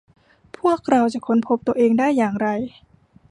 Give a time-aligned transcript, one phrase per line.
[0.59, 2.47] พวกเราจะค้นพบตัวเองได้อย่างไร